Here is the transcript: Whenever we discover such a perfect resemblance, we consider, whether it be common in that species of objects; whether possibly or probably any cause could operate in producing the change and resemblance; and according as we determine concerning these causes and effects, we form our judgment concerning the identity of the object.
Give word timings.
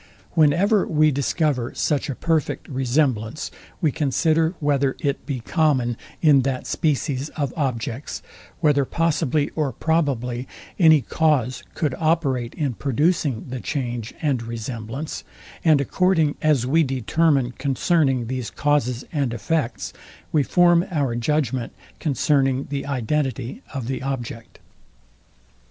Whenever 0.31 0.87
we 0.87 1.11
discover 1.11 1.75
such 1.75 2.09
a 2.09 2.15
perfect 2.15 2.67
resemblance, 2.67 3.51
we 3.81 3.91
consider, 3.91 4.55
whether 4.59 4.97
it 4.99 5.27
be 5.27 5.41
common 5.41 5.95
in 6.23 6.41
that 6.41 6.65
species 6.65 7.29
of 7.37 7.53
objects; 7.55 8.23
whether 8.61 8.83
possibly 8.83 9.49
or 9.55 9.71
probably 9.71 10.47
any 10.79 11.01
cause 11.01 11.61
could 11.75 11.93
operate 11.99 12.55
in 12.55 12.73
producing 12.73 13.45
the 13.51 13.59
change 13.59 14.11
and 14.23 14.41
resemblance; 14.41 15.23
and 15.63 15.79
according 15.79 16.33
as 16.41 16.65
we 16.65 16.81
determine 16.81 17.51
concerning 17.51 18.25
these 18.25 18.49
causes 18.49 19.05
and 19.13 19.35
effects, 19.35 19.93
we 20.31 20.41
form 20.41 20.83
our 20.89 21.15
judgment 21.15 21.73
concerning 21.99 22.63
the 22.71 22.87
identity 22.87 23.61
of 23.71 23.85
the 23.85 24.01
object. 24.01 24.57